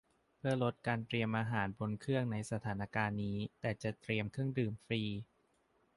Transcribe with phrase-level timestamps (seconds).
[0.37, 5.01] เพื่อลดการเตรียมอาหารบนเครื่องในสถานการณ์นี้ แต่จะแจกเครื่องดื่มฟรี